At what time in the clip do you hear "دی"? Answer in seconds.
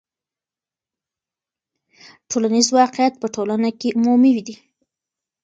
4.47-4.55